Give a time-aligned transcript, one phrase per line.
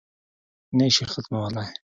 [0.77, 1.69] نه یې شي ختمولای.